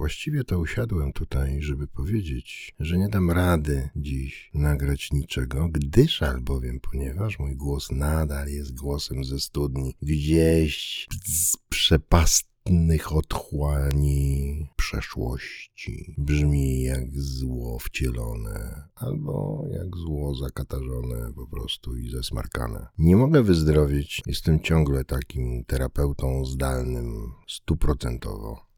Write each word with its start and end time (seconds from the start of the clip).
Właściwie 0.00 0.44
to 0.44 0.58
usiadłem 0.58 1.12
tutaj, 1.12 1.62
żeby 1.62 1.86
powiedzieć, 1.86 2.74
że 2.78 2.98
nie 2.98 3.08
dam 3.08 3.30
rady 3.30 3.88
dziś 3.96 4.50
nagrać 4.54 5.12
niczego, 5.12 5.68
gdyż 5.68 6.22
albowiem, 6.22 6.80
ponieważ 6.80 7.38
mój 7.38 7.56
głos 7.56 7.90
nadal 7.90 8.48
jest 8.48 8.74
głosem 8.74 9.24
ze 9.24 9.40
studni, 9.40 9.94
gdzieś 10.02 11.06
z 11.26 11.56
przepastnych 11.68 13.12
otchłani 13.12 14.66
przeszłości. 14.76 16.14
Brzmi 16.18 16.82
jak 16.82 17.20
zło 17.20 17.78
wcielone, 17.78 18.88
albo 18.94 19.64
jak 19.70 19.96
zło 19.96 20.34
zakatarzone 20.34 21.32
po 21.34 21.46
prostu 21.46 21.96
i 21.96 22.10
zesmarkane. 22.10 22.86
Nie 22.98 23.16
mogę 23.16 23.42
wyzdrowieć, 23.42 24.22
jestem 24.26 24.60
ciągle 24.60 25.04
takim 25.04 25.64
terapeutą 25.64 26.44
zdalnym, 26.44 27.32
stuprocentowo. 27.48 28.69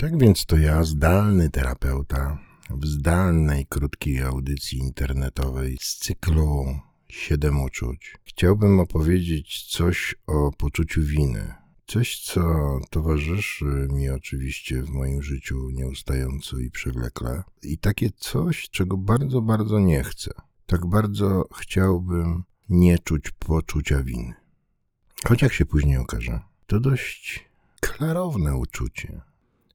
Tak 0.00 0.18
więc 0.18 0.46
to 0.46 0.56
ja, 0.56 0.84
zdalny 0.84 1.50
terapeuta, 1.50 2.38
w 2.70 2.86
zdalnej, 2.86 3.66
krótkiej 3.66 4.22
audycji 4.22 4.78
internetowej 4.78 5.76
z 5.80 5.96
cyklu 5.96 6.64
Siedem 7.08 7.60
uczuć. 7.60 8.16
Chciałbym 8.24 8.80
opowiedzieć 8.80 9.66
coś 9.66 10.14
o 10.26 10.50
poczuciu 10.52 11.02
winy. 11.02 11.54
Coś, 11.86 12.20
co 12.20 12.42
towarzyszy 12.90 13.88
mi 13.90 14.10
oczywiście 14.10 14.82
w 14.82 14.90
moim 14.90 15.22
życiu 15.22 15.70
nieustająco 15.70 16.58
i 16.58 16.70
przewlekle. 16.70 17.42
I 17.62 17.78
takie 17.78 18.10
coś, 18.10 18.70
czego 18.70 18.96
bardzo, 18.96 19.40
bardzo 19.40 19.78
nie 19.78 20.04
chcę. 20.04 20.30
Tak 20.66 20.86
bardzo 20.86 21.44
chciałbym 21.56 22.44
nie 22.68 22.98
czuć 22.98 23.30
poczucia 23.30 24.02
winy. 24.02 24.34
Choć 25.28 25.42
jak 25.42 25.52
się 25.52 25.66
później 25.66 25.96
okaże, 25.96 26.40
to 26.66 26.80
dość 26.80 27.50
klarowne 27.80 28.56
uczucie 28.56 29.29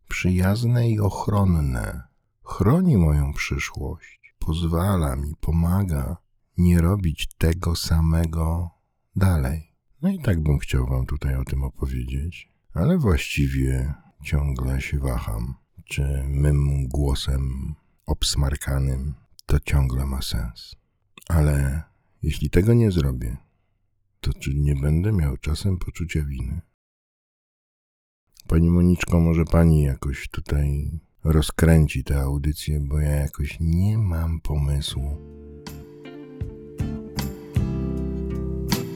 przyjazne 0.07 0.89
i 0.89 0.99
ochronne. 0.99 2.03
Chroni 2.43 2.97
moją 2.97 3.33
przyszłość, 3.33 4.35
pozwala 4.39 5.15
mi, 5.15 5.35
pomaga 5.41 6.17
nie 6.57 6.81
robić 6.81 7.27
tego 7.37 7.75
samego 7.75 8.69
dalej. 9.15 9.71
No 10.01 10.09
i 10.09 10.19
tak 10.19 10.43
bym 10.43 10.59
chciał 10.59 10.87
Wam 10.87 11.05
tutaj 11.05 11.35
o 11.35 11.43
tym 11.43 11.63
opowiedzieć, 11.63 12.51
ale 12.73 12.97
właściwie 12.97 13.93
ciągle 14.23 14.81
się 14.81 14.99
waham, 14.99 15.55
czy 15.85 16.23
mym 16.27 16.87
głosem 16.87 17.75
obsmarkanym 18.05 19.13
to 19.45 19.59
ciągle 19.59 20.05
ma 20.05 20.21
sens. 20.21 20.75
Ale 21.29 21.83
jeśli 22.23 22.49
tego 22.49 22.73
nie 22.73 22.91
zrobię, 22.91 23.37
to 24.21 24.33
czy 24.33 24.55
nie 24.55 24.75
będę 24.75 25.11
miał 25.11 25.37
czasem 25.37 25.77
poczucia 25.77 26.21
winy? 26.25 26.61
Pani 28.47 28.69
Moniczko, 28.69 29.19
może 29.19 29.45
pani 29.45 29.83
jakoś 29.83 30.27
tutaj 30.27 30.91
rozkręci 31.23 32.03
tę 32.03 32.21
audycję, 32.21 32.79
bo 32.79 32.99
ja 32.99 33.09
jakoś 33.09 33.57
nie 33.59 33.97
mam 33.97 34.41
pomysłu. 34.41 35.17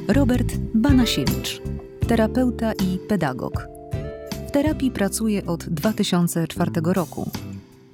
Robert 0.08 0.58
Banasiewicz, 0.76 1.62
terapeuta 2.08 2.74
i 2.74 3.00
pedagog. 3.08 3.68
W 4.48 4.52
terapii 4.52 4.92
pracuje 4.92 5.46
od 5.46 5.70
2004 5.70 6.72
roku. 6.84 7.32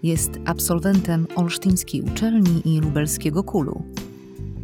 Jest 0.04 0.32
absolwentem 0.46 1.28
Olsztyńskiej 1.36 2.02
Uczelni 2.02 2.62
i 2.66 2.80
Lubelskiego 2.80 3.44
Kulu. 3.44 3.84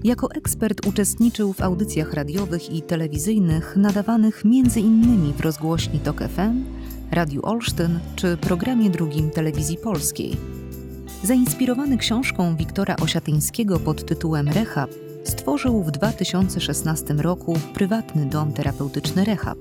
Jako 0.03 0.31
ekspert 0.31 0.87
uczestniczył 0.87 1.53
w 1.53 1.61
audycjach 1.61 2.13
radiowych 2.13 2.69
i 2.69 2.81
telewizyjnych 2.81 3.75
nadawanych 3.75 4.43
m.in. 4.45 5.33
w 5.33 5.41
rozgłośni 5.41 5.99
TOK 5.99 6.19
FM, 6.19 6.80
Radiu 7.11 7.45
Olsztyn 7.45 7.99
czy 8.15 8.37
programie 8.37 8.89
drugim 8.89 9.31
Telewizji 9.31 9.77
Polskiej. 9.77 10.37
Zainspirowany 11.23 11.97
książką 11.97 12.55
Wiktora 12.55 12.95
Osiatyńskiego 12.95 13.79
pod 13.79 14.05
tytułem 14.05 14.47
Rehab, 14.49 14.89
stworzył 15.23 15.83
w 15.83 15.91
2016 15.91 17.13
roku 17.13 17.59
prywatny 17.73 18.25
dom 18.25 18.53
terapeutyczny 18.53 19.25
Rehab. 19.25 19.57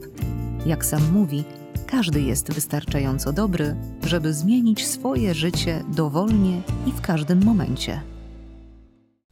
Jak 0.67 0.85
sam 0.85 1.13
mówi, 1.13 1.45
każdy 1.87 2.23
jest 2.23 2.53
wystarczająco 2.53 3.33
dobry, 3.33 3.77
żeby 4.07 4.35
zmienić 4.35 4.87
swoje 4.87 5.35
życie 5.35 5.85
dowolnie 5.97 6.63
i 6.87 6.93
w 6.93 7.01
każdym 7.01 7.45
momencie. 7.45 8.01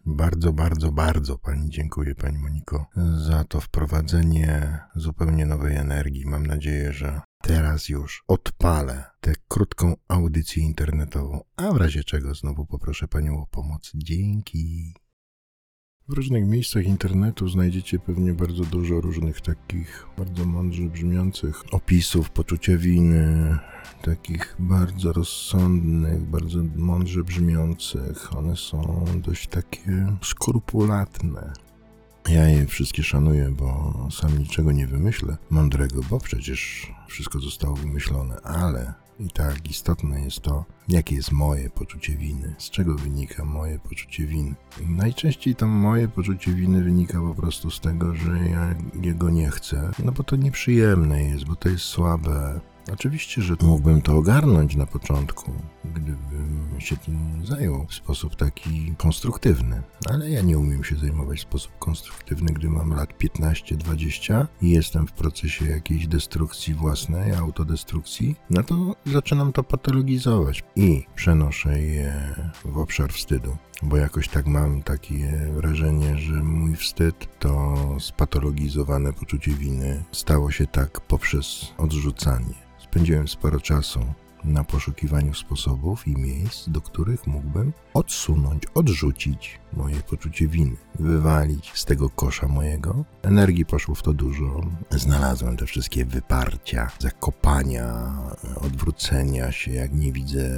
Bardzo, 0.06 0.52
bardzo, 0.52 0.92
bardzo 0.92 1.38
Pani 1.38 1.70
dziękuję, 1.70 2.14
Pani 2.14 2.38
Moniko, 2.38 2.86
za 3.28 3.44
to 3.44 3.60
wprowadzenie 3.60 4.78
zupełnie 4.96 5.46
nowej 5.46 5.76
energii. 5.76 6.26
Mam 6.26 6.46
nadzieję, 6.46 6.92
że 6.92 7.20
teraz 7.42 7.88
już 7.88 8.24
odpalę 8.28 9.04
tę 9.20 9.32
krótką 9.48 9.94
audycję 10.08 10.64
internetową, 10.64 11.40
a 11.56 11.72
w 11.72 11.76
razie 11.76 12.04
czego 12.04 12.34
znowu 12.34 12.66
poproszę 12.66 13.08
Panią 13.08 13.42
o 13.42 13.46
pomoc. 13.46 13.92
Dzięki. 13.94 14.94
W 16.08 16.12
różnych 16.12 16.46
miejscach 16.46 16.84
internetu 16.84 17.48
znajdziecie 17.48 17.98
pewnie 17.98 18.34
bardzo 18.34 18.64
dużo 18.64 19.00
różnych 19.00 19.40
takich 19.40 20.06
bardzo 20.18 20.44
mądrze 20.44 20.82
brzmiących 20.82 21.74
opisów 21.74 22.30
poczucia 22.30 22.76
winy, 22.76 23.58
takich 24.02 24.56
bardzo 24.58 25.12
rozsądnych, 25.12 26.20
bardzo 26.20 26.58
mądrze 26.76 27.24
brzmiących. 27.24 28.36
One 28.36 28.56
są 28.56 29.04
dość 29.24 29.48
takie 29.48 30.16
skrupulatne. 30.22 31.52
Ja 32.28 32.48
je 32.48 32.66
wszystkie 32.66 33.02
szanuję, 33.02 33.50
bo 33.50 33.94
sam 34.10 34.38
niczego 34.38 34.72
nie 34.72 34.86
wymyślę 34.86 35.36
mądrego, 35.50 36.00
bo 36.10 36.20
przecież 36.20 36.92
wszystko 37.08 37.40
zostało 37.40 37.76
wymyślone, 37.76 38.40
ale 38.40 38.94
i 39.20 39.30
tak 39.30 39.70
istotne 39.70 40.20
jest 40.20 40.40
to, 40.40 40.64
jakie 40.88 41.16
jest 41.16 41.32
moje 41.32 41.70
poczucie 41.70 42.16
winy, 42.16 42.54
z 42.58 42.70
czego 42.70 42.94
wynika 42.94 43.44
moje 43.44 43.78
poczucie 43.78 44.26
winy. 44.26 44.54
Najczęściej 44.88 45.54
to 45.54 45.66
moje 45.66 46.08
poczucie 46.08 46.52
winy 46.52 46.82
wynika 46.82 47.20
po 47.20 47.34
prostu 47.34 47.70
z 47.70 47.80
tego, 47.80 48.14
że 48.14 48.48
ja 48.48 48.74
jego 49.02 49.30
nie 49.30 49.50
chcę, 49.50 49.90
no 50.04 50.12
bo 50.12 50.22
to 50.22 50.36
nieprzyjemne 50.36 51.24
jest, 51.24 51.44
bo 51.44 51.56
to 51.56 51.68
jest 51.68 51.84
słabe, 51.84 52.60
Oczywiście, 52.92 53.42
że 53.42 53.54
mógłbym 53.62 54.02
to 54.02 54.16
ogarnąć 54.16 54.76
na 54.76 54.86
początku, 54.86 55.52
gdybym 55.84 56.68
się 56.78 56.96
tym 56.96 57.46
zajął 57.46 57.86
w 57.86 57.94
sposób 57.94 58.36
taki 58.36 58.94
konstruktywny, 58.98 59.82
ale 60.10 60.30
ja 60.30 60.42
nie 60.42 60.58
umiem 60.58 60.84
się 60.84 60.96
zajmować 60.96 61.38
w 61.38 61.42
sposób 61.42 61.72
konstruktywny, 61.78 62.52
gdy 62.52 62.70
mam 62.70 62.94
lat 62.94 63.08
15-20 63.18 64.46
i 64.62 64.70
jestem 64.70 65.06
w 65.06 65.12
procesie 65.12 65.64
jakiejś 65.64 66.06
destrukcji 66.06 66.74
własnej, 66.74 67.34
autodestrukcji, 67.34 68.36
no 68.50 68.62
to 68.62 68.96
zaczynam 69.06 69.52
to 69.52 69.64
patologizować 69.64 70.64
i 70.76 71.04
przenoszę 71.14 71.80
je 71.80 72.34
w 72.64 72.78
obszar 72.78 73.12
wstydu 73.12 73.56
bo 73.82 73.96
jakoś 73.96 74.28
tak 74.28 74.46
mam 74.46 74.82
takie 74.82 75.50
wrażenie, 75.54 76.18
że 76.18 76.32
mój 76.32 76.76
wstyd 76.76 77.38
to 77.38 77.76
spatologizowane 78.00 79.12
poczucie 79.12 79.52
winy 79.52 80.04
stało 80.12 80.50
się 80.50 80.66
tak 80.66 81.00
poprzez 81.00 81.72
odrzucanie. 81.78 82.68
Spędziłem 82.90 83.28
sporo 83.28 83.60
czasu 83.60 84.00
na 84.44 84.64
poszukiwaniu 84.64 85.34
sposobów 85.34 86.08
i 86.08 86.16
miejsc, 86.16 86.68
do 86.68 86.80
których 86.80 87.26
mógłbym 87.26 87.72
odsunąć, 87.94 88.66
odrzucić 88.74 89.60
moje 89.72 89.96
poczucie 89.96 90.48
winy, 90.48 90.76
wywalić 90.98 91.72
z 91.74 91.84
tego 91.84 92.10
kosza 92.10 92.48
mojego. 92.48 93.04
Energii 93.22 93.66
poszło 93.66 93.94
w 93.94 94.02
to 94.02 94.12
dużo. 94.12 94.60
Znalazłem 94.90 95.56
te 95.56 95.66
wszystkie 95.66 96.04
wyparcia, 96.04 96.90
zakopania, 96.98 98.12
odwrócenia 98.56 99.52
się. 99.52 99.72
Jak 99.72 99.94
nie 99.94 100.12
widzę 100.12 100.50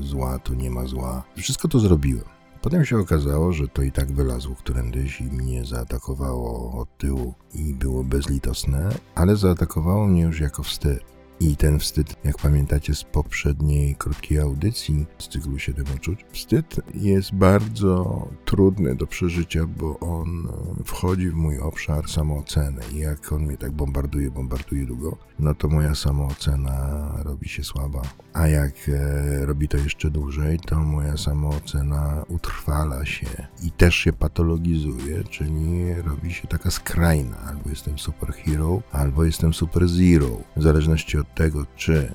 zła, 0.00 0.38
to 0.38 0.54
nie 0.54 0.70
ma 0.70 0.86
zła. 0.86 1.22
Wszystko 1.36 1.68
to 1.68 1.78
zrobiłem. 1.78 2.24
Potem 2.62 2.84
się 2.84 2.98
okazało, 2.98 3.52
że 3.52 3.68
to 3.68 3.82
i 3.82 3.92
tak 3.92 4.12
wylazło 4.12 4.54
którędyś 4.54 5.20
i 5.20 5.24
mnie 5.24 5.64
zaatakowało 5.64 6.72
od 6.80 6.98
tyłu 6.98 7.34
i 7.54 7.74
było 7.74 8.04
bezlitosne, 8.04 8.88
ale 9.14 9.36
zaatakowało 9.36 10.06
mnie 10.06 10.22
już 10.22 10.40
jako 10.40 10.62
wstyd. 10.62 11.13
I 11.40 11.56
ten 11.56 11.78
wstyd, 11.78 12.16
jak 12.24 12.38
pamiętacie 12.38 12.94
z 12.94 13.04
poprzedniej 13.04 13.94
krótkiej 13.94 14.38
audycji 14.38 15.06
z 15.18 15.28
cyklu 15.28 15.58
7 15.58 15.86
uczuć, 15.96 16.24
wstyd 16.32 16.80
jest 16.94 17.34
bardzo 17.34 18.28
trudny 18.44 18.94
do 18.94 19.06
przeżycia, 19.06 19.66
bo 19.66 19.98
on 19.98 20.48
wchodzi 20.84 21.30
w 21.30 21.34
mój 21.34 21.58
obszar 21.58 22.08
samooceny 22.08 22.82
i 22.92 22.98
jak 22.98 23.32
on 23.32 23.42
mnie 23.42 23.56
tak 23.56 23.72
bombarduje, 23.72 24.30
bombarduje 24.30 24.86
długo, 24.86 25.16
no 25.38 25.54
to 25.54 25.68
moja 25.68 25.94
samoocena 25.94 27.10
robi 27.24 27.48
się 27.48 27.64
słaba. 27.64 28.02
A 28.32 28.46
jak 28.46 28.74
e, 28.88 29.46
robi 29.46 29.68
to 29.68 29.76
jeszcze 29.76 30.10
dłużej, 30.10 30.58
to 30.58 30.76
moja 30.80 31.16
samoocena 31.16 32.24
utrwala 32.28 33.06
się 33.06 33.26
i 33.62 33.70
też 33.70 33.94
się 33.94 34.12
patologizuje, 34.12 35.24
czyli 35.24 35.94
robi 35.94 36.32
się 36.32 36.48
taka 36.48 36.70
skrajna. 36.70 37.36
Albo 37.38 37.70
jestem 37.70 37.98
superhero, 37.98 38.82
albo 38.92 39.24
jestem 39.24 39.54
super 39.54 39.88
zero. 39.88 40.28
W 40.56 40.62
zależności 40.62 41.18
od 41.18 41.23
tego, 41.24 41.66
czy 41.76 42.14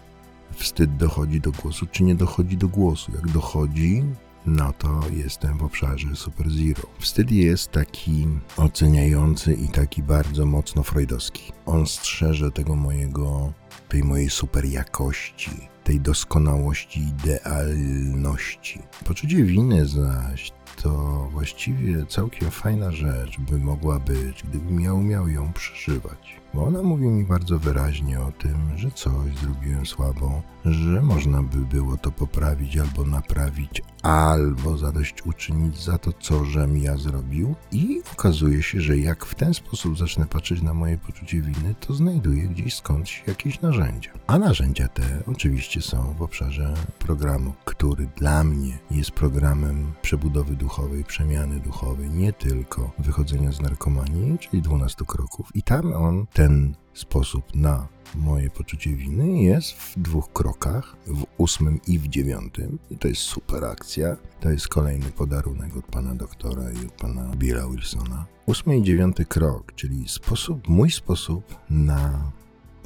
wstyd 0.52 0.98
dochodzi 0.98 1.42
do 1.42 1.52
głosu, 1.52 1.86
czy 1.92 2.04
nie 2.04 2.16
dochodzi 2.16 2.58
do 2.58 2.68
głosu. 2.68 3.12
Jak 3.16 3.28
dochodzi, 3.28 4.04
no 4.46 4.74
to 4.74 5.02
jestem 5.14 5.58
w 5.58 5.64
obszarze 5.64 6.16
Super 6.16 6.50
Zero. 6.50 6.90
Wstyd 7.00 7.32
jest 7.32 7.72
taki 7.72 8.28
oceniający 8.58 9.54
i 9.54 9.68
taki 9.68 10.04
bardzo 10.04 10.46
mocno 10.46 10.84
freudowski. 10.84 11.52
On 11.66 11.88
strzeże 11.88 12.52
tego 12.52 12.76
mojego, 12.76 13.54
tej 13.90 14.04
mojej 14.04 14.30
super 14.30 14.66
jakości, 14.66 15.52
tej 15.84 16.00
doskonałości, 16.00 17.02
idealności. 17.02 18.80
Poczucie 19.06 19.44
winy 19.44 19.86
zaś 19.86 20.52
to 20.84 20.90
właściwie 21.32 22.06
całkiem 22.06 22.52
fajna 22.52 22.92
rzecz 22.92 23.40
by 23.40 23.58
mogła 23.58 24.00
być, 24.00 24.44
gdybym 24.44 24.82
ja 24.82 24.94
umiał 24.94 25.28
ją 25.28 25.54
przeżywać. 25.54 26.40
Bo 26.54 26.66
ona 26.66 26.84
mówi 26.84 27.06
mi 27.06 27.26
bardzo 27.26 27.60
wyraźnie 27.60 28.20
o 28.20 28.32
tym, 28.32 28.78
że 28.78 28.92
coś 28.92 29.38
zrobiłem 29.38 29.86
słabo, 29.86 30.42
że 30.66 31.02
można 31.02 31.44
by 31.44 31.58
było 31.58 31.98
to 31.98 32.12
poprawić 32.12 32.78
albo 32.78 33.06
naprawić, 33.06 33.82
albo 34.04 34.78
zadośćuczynić 34.78 35.84
za 35.84 35.98
to, 35.98 36.14
co 36.14 36.46
żem 36.46 36.78
ja 36.78 36.98
zrobił. 36.98 37.56
I 37.72 38.02
okazuje 38.14 38.64
się, 38.64 38.82
że 38.82 38.98
jak 38.98 39.26
w 39.26 39.36
ten 39.36 39.54
sposób 39.54 39.98
zacznę 39.98 40.26
patrzeć 40.26 40.62
na 40.62 40.74
moje 40.74 40.98
poczucie 40.98 41.42
winy, 41.42 41.76
to 41.80 41.94
znajduję 41.94 42.48
gdzieś 42.48 42.76
skądś 42.76 43.24
jakieś 43.28 43.62
narzędzia. 43.62 44.12
A 44.28 44.40
narzędzia 44.40 44.88
te 44.88 45.24
oczywiście 45.28 45.82
są 45.82 46.14
w 46.14 46.22
obszarze 46.22 46.74
programu, 47.00 47.54
który 47.66 48.08
dla 48.16 48.44
mnie 48.44 48.78
jest 48.92 49.12
programem 49.12 49.94
przebudowy 50.02 50.56
duchowej, 50.56 51.04
przemiany 51.04 51.60
duchowej, 51.60 52.10
nie 52.10 52.34
tylko 52.34 52.92
wychodzenia 53.00 53.52
z 53.52 53.62
narkomanii, 53.62 54.38
czyli 54.40 54.62
12 54.62 55.06
kroków. 55.06 55.56
I 55.56 55.64
tam 55.64 55.94
on, 55.94 56.26
ten 56.40 56.76
sposób 56.94 57.56
na 57.56 57.88
moje 58.16 58.50
poczucie 58.50 58.96
winy 58.96 59.42
jest 59.42 59.72
w 59.72 60.00
dwóch 60.00 60.34
krokach, 60.34 60.96
w 61.08 61.26
ósmym 61.38 61.80
i 61.88 62.00
w 62.00 62.08
dziewiątym. 62.08 62.80
I 62.92 62.98
to 62.98 63.08
jest 63.08 63.22
super 63.22 63.66
akcja. 63.66 64.18
To 64.40 64.50
jest 64.50 64.68
kolejny 64.68 65.06
podarunek 65.12 65.78
od 65.78 65.86
pana 65.86 66.16
doktora 66.16 66.72
i 66.72 66.86
od 66.86 66.92
pana 66.92 67.36
Billa 67.36 67.68
Wilsona. 67.68 68.26
Ósmy 68.46 68.78
i 68.78 68.84
dziewiąty 68.84 69.26
krok, 69.26 69.74
czyli 69.76 70.08
sposób, 70.08 70.68
mój 70.68 70.92
sposób 70.92 71.56
na 71.70 72.32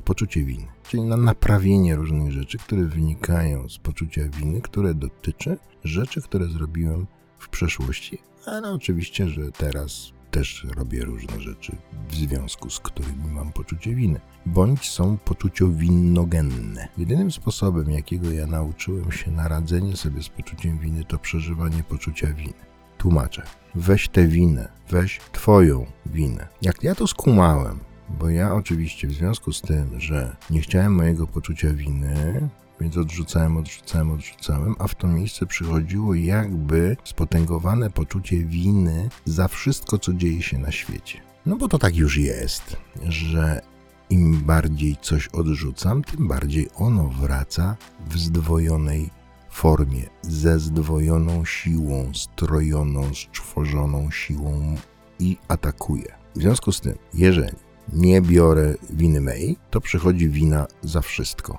poczucie 0.05 0.43
winy, 0.43 0.67
czyli 0.83 1.03
na 1.03 1.17
naprawienie 1.17 1.95
różnych 1.95 2.31
rzeczy, 2.31 2.57
które 2.57 2.83
wynikają 2.83 3.69
z 3.69 3.77
poczucia 3.77 4.21
winy, 4.29 4.61
które 4.61 4.93
dotyczy 4.93 5.57
rzeczy, 5.83 6.21
które 6.21 6.47
zrobiłem 6.47 7.07
w 7.37 7.49
przeszłości, 7.49 8.17
ale 8.45 8.71
oczywiście, 8.71 9.27
że 9.27 9.51
teraz 9.51 10.13
też 10.33 10.67
robię 10.75 11.05
różne 11.05 11.39
rzeczy, 11.39 11.75
w 12.09 12.15
związku 12.15 12.69
z 12.69 12.79
którymi 12.79 13.31
mam 13.31 13.51
poczucie 13.51 13.95
winy, 13.95 14.19
bądź 14.45 14.89
są 14.89 15.17
poczuciowinogenne. 15.17 16.87
Jedynym 16.97 17.31
sposobem, 17.31 17.91
jakiego 17.91 18.31
ja 18.31 18.47
nauczyłem 18.47 19.11
się 19.11 19.31
na 19.31 19.47
radzenie 19.47 19.97
sobie 19.97 20.23
z 20.23 20.29
poczuciem 20.29 20.79
winy, 20.79 21.05
to 21.05 21.19
przeżywanie 21.19 21.83
poczucia 21.83 22.27
winy. 22.33 22.53
Tłumaczę. 22.97 23.43
Weź 23.75 24.09
tę 24.09 24.27
winę, 24.27 24.69
weź 24.89 25.19
twoją 25.31 25.85
winę. 26.05 26.47
Jak 26.61 26.83
ja 26.83 26.95
to 26.95 27.07
skumałem, 27.07 27.79
bo 28.09 28.29
ja 28.29 28.55
oczywiście 28.55 29.07
w 29.07 29.13
związku 29.13 29.53
z 29.53 29.61
tym, 29.61 29.99
że 29.99 30.35
nie 30.49 30.61
chciałem 30.61 30.95
mojego 30.95 31.27
poczucia 31.27 31.73
winy, 31.73 32.49
więc 32.83 32.97
odrzucałem, 32.97 33.57
odrzucałem, 33.57 34.11
odrzucałem, 34.11 34.75
a 34.79 34.87
w 34.87 34.95
to 34.95 35.07
miejsce 35.07 35.45
przychodziło 35.45 36.13
jakby 36.13 36.97
spotęgowane 37.03 37.89
poczucie 37.89 38.45
winy 38.45 39.09
za 39.25 39.47
wszystko, 39.47 39.97
co 39.97 40.13
dzieje 40.13 40.41
się 40.41 40.57
na 40.57 40.71
świecie. 40.71 41.21
No 41.45 41.55
bo 41.55 41.67
to 41.67 41.79
tak 41.79 41.95
już 41.95 42.17
jest, 42.17 42.77
że 43.09 43.61
im 44.09 44.41
bardziej 44.41 44.97
coś 45.01 45.27
odrzucam, 45.27 46.03
tym 46.03 46.27
bardziej 46.27 46.69
ono 46.75 47.07
wraca 47.07 47.77
w 48.09 48.17
zdwojonej 48.17 49.09
formie, 49.49 50.03
ze 50.21 50.59
zdwojoną 50.59 51.45
siłą, 51.45 52.11
strojoną, 52.13 53.03
stworzoną 53.13 54.11
siłą 54.11 54.75
i 55.19 55.37
atakuje. 55.47 56.15
W 56.35 56.39
związku 56.41 56.71
z 56.71 56.81
tym, 56.81 56.97
jeżeli 57.13 57.57
nie 57.93 58.21
biorę 58.21 58.75
winy 58.89 59.21
mej, 59.21 59.57
to 59.69 59.81
przychodzi 59.81 60.29
wina 60.29 60.67
za 60.81 61.01
wszystko. 61.01 61.57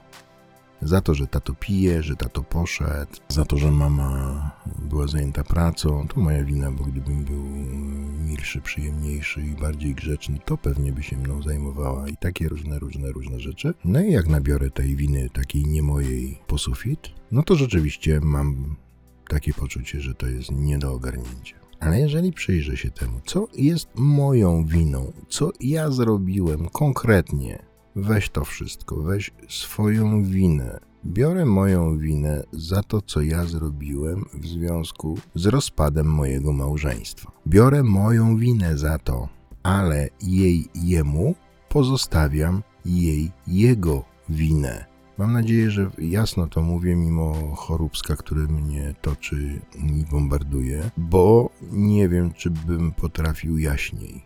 Za 0.85 1.01
to, 1.01 1.15
że 1.15 1.27
tato 1.27 1.55
pije, 1.55 2.03
że 2.03 2.17
tato 2.17 2.43
poszedł, 2.43 3.13
za 3.29 3.45
to, 3.45 3.59
że 3.59 3.71
mama 3.71 4.51
była 4.83 5.07
zajęta 5.07 5.45
pracą, 5.45 6.09
to 6.09 6.21
moja 6.21 6.45
wina, 6.45 6.71
bo 6.71 6.85
gdybym 6.85 7.25
był 7.25 7.43
milszy, 8.27 8.61
przyjemniejszy 8.61 9.43
i 9.43 9.61
bardziej 9.61 9.95
grzeczny, 9.95 10.39
to 10.45 10.57
pewnie 10.57 10.93
by 10.93 11.03
się 11.03 11.17
mną 11.17 11.43
zajmowała 11.43 12.09
i 12.09 12.17
takie 12.17 12.49
różne, 12.49 12.79
różne, 12.79 13.13
różne 13.13 13.41
rzeczy. 13.41 13.75
No 13.85 14.01
i 14.01 14.13
jak 14.13 14.29
nabiorę 14.29 14.71
tej 14.71 14.97
winy 14.97 15.29
takiej 15.33 15.65
nie 15.65 15.83
mojej 15.83 16.39
po 16.47 16.59
sufit, 16.59 17.09
no 17.33 17.43
to 17.43 17.57
rzeczywiście 17.57 18.21
mam 18.21 18.77
takie 19.29 19.55
poczucie, 19.55 20.01
że 20.01 20.15
to 20.15 20.27
jest 20.27 20.53
nie 20.53 20.79
do 20.79 20.93
ogarnięcia. 20.93 21.57
Ale 21.81 22.01
jeżeli 22.01 22.33
przyjrzę 22.33 22.77
się 22.77 22.91
temu, 22.91 23.21
co 23.27 23.49
jest 23.55 23.89
moją 23.95 24.65
winą, 24.65 25.13
co 25.29 25.51
ja 25.61 25.91
zrobiłem 25.91 26.69
konkretnie, 26.69 27.74
weź 27.96 28.31
to 28.31 28.44
wszystko, 28.44 28.96
weź 28.96 29.31
swoją 29.49 30.25
winę. 30.25 30.81
Biorę 31.06 31.46
moją 31.46 31.99
winę 31.99 32.44
za 32.52 32.82
to, 32.82 33.02
co 33.02 33.20
ja 33.20 33.44
zrobiłem 33.44 34.25
w 34.35 34.46
związku 34.46 35.19
z 35.35 35.46
rozpadem 35.46 36.06
mojego 36.06 36.52
małżeństwa. 36.52 37.32
Biorę 37.46 37.82
moją 37.82 38.37
winę 38.37 38.79
za 38.79 38.99
to, 38.99 39.29
ale 39.62 40.08
jej 40.23 40.69
jemu 40.75 41.35
pozostawiam 41.69 42.62
jej 42.85 43.31
jego 43.46 44.05
winę. 44.29 44.94
Mam 45.19 45.32
nadzieję, 45.32 45.70
że 45.70 45.90
jasno 45.99 46.47
to 46.47 46.62
mówię, 46.62 46.97
mimo 46.97 47.55
choróbska, 47.56 48.17
które 48.17 48.43
mnie 48.43 48.94
toczy 49.00 49.61
i 49.76 50.05
bombarduje, 50.11 50.90
bo 50.97 51.50
nie 51.73 52.08
wiem, 52.08 52.32
czy 52.32 52.50
bym 52.50 52.93
potrafił 52.93 53.58
jaśniej. 53.58 54.25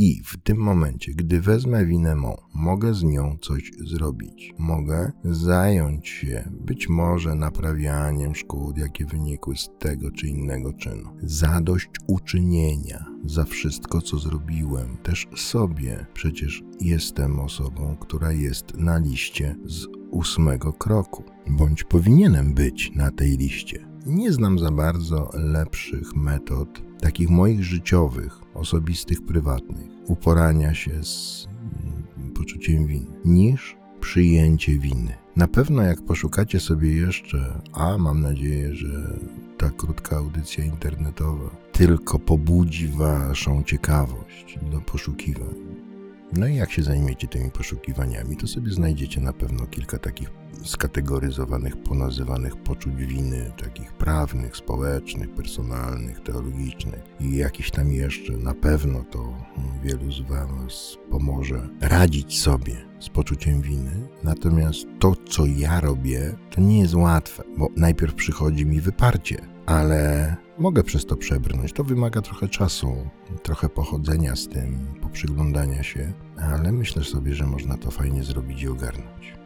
I 0.00 0.22
w 0.24 0.36
tym 0.36 0.56
momencie, 0.56 1.12
gdy 1.14 1.40
wezmę 1.40 1.86
winę 1.86 2.16
mą, 2.16 2.36
mogę 2.54 2.94
z 2.94 3.02
nią 3.02 3.36
coś 3.42 3.70
zrobić. 3.78 4.54
Mogę 4.58 5.12
zająć 5.24 6.08
się 6.08 6.50
być 6.60 6.88
może 6.88 7.34
naprawianiem 7.34 8.34
szkód, 8.34 8.78
jakie 8.78 9.04
wynikły 9.04 9.56
z 9.56 9.68
tego 9.78 10.10
czy 10.10 10.28
innego 10.28 10.72
czynu. 10.72 11.10
Zadość 11.22 11.88
uczynienia 12.06 13.04
za 13.24 13.44
wszystko, 13.44 14.00
co 14.00 14.18
zrobiłem, 14.18 14.96
też 15.02 15.28
sobie. 15.36 16.06
Przecież 16.14 16.62
jestem 16.80 17.40
osobą, 17.40 17.96
która 18.00 18.32
jest 18.32 18.74
na 18.76 18.98
liście 18.98 19.56
z 19.64 19.86
ósmego 20.10 20.72
kroku, 20.72 21.24
bądź 21.46 21.84
powinienem 21.84 22.54
być 22.54 22.92
na 22.94 23.10
tej 23.10 23.36
liście. 23.36 23.88
Nie 24.06 24.32
znam 24.32 24.58
za 24.58 24.70
bardzo 24.70 25.30
lepszych 25.34 26.16
metod, 26.16 26.87
takich 27.00 27.30
moich 27.30 27.64
życiowych, 27.64 28.40
osobistych, 28.54 29.26
prywatnych, 29.26 29.86
uporania 30.06 30.74
się 30.74 31.04
z 31.04 31.46
mm, 32.16 32.32
poczuciem 32.32 32.86
winy, 32.86 33.06
niż 33.24 33.76
przyjęcie 34.00 34.78
winy. 34.78 35.14
Na 35.36 35.48
pewno, 35.48 35.82
jak 35.82 36.02
poszukacie 36.02 36.60
sobie 36.60 36.92
jeszcze, 36.92 37.60
a 37.72 37.98
mam 37.98 38.20
nadzieję, 38.20 38.74
że 38.74 39.18
ta 39.58 39.70
krótka 39.70 40.16
audycja 40.16 40.64
internetowa 40.64 41.50
tylko 41.72 42.18
pobudzi 42.18 42.88
Waszą 42.88 43.62
ciekawość 43.64 44.58
do 44.72 44.80
poszukiwań. 44.80 45.54
No 46.32 46.46
i 46.46 46.54
jak 46.54 46.72
się 46.72 46.82
zajmiecie 46.82 47.28
tymi 47.28 47.50
poszukiwaniami, 47.50 48.36
to 48.36 48.46
sobie 48.46 48.72
znajdziecie 48.72 49.20
na 49.20 49.32
pewno 49.32 49.66
kilka 49.66 49.98
takich 49.98 50.30
skategoryzowanych, 50.64 51.76
ponazywanych 51.76 52.56
poczuć 52.56 52.94
winy, 52.94 53.52
takich 53.62 53.92
prawnych, 53.92 54.56
społecznych, 54.56 55.34
personalnych, 55.34 56.20
teologicznych 56.20 57.02
i 57.20 57.36
jakiś 57.36 57.70
tam 57.70 57.92
jeszcze. 57.92 58.32
Na 58.32 58.54
pewno 58.54 59.04
to 59.10 59.34
wielu 59.82 60.12
z 60.12 60.20
Was 60.20 60.96
pomoże 61.10 61.68
radzić 61.80 62.40
sobie 62.40 62.76
z 63.00 63.08
poczuciem 63.08 63.62
winy. 63.62 64.08
Natomiast 64.24 64.86
to, 64.98 65.14
co 65.28 65.46
ja 65.46 65.80
robię, 65.80 66.34
to 66.50 66.60
nie 66.60 66.80
jest 66.80 66.94
łatwe, 66.94 67.42
bo 67.58 67.68
najpierw 67.76 68.14
przychodzi 68.14 68.66
mi 68.66 68.80
wyparcie, 68.80 69.57
ale 69.68 70.36
mogę 70.58 70.82
przez 70.82 71.06
to 71.06 71.16
przebrnąć. 71.16 71.72
To 71.72 71.84
wymaga 71.84 72.22
trochę 72.22 72.48
czasu, 72.48 72.96
trochę 73.42 73.68
pochodzenia 73.68 74.36
z 74.36 74.48
tym, 74.48 74.78
poprzyglądania 75.02 75.82
się, 75.82 76.12
ale 76.36 76.72
myślę 76.72 77.04
sobie, 77.04 77.34
że 77.34 77.46
można 77.46 77.76
to 77.76 77.90
fajnie 77.90 78.24
zrobić 78.24 78.62
i 78.62 78.68
ogarnąć. 78.68 79.38